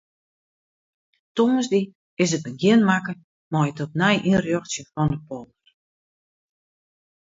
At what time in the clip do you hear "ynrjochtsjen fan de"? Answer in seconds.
4.29-5.17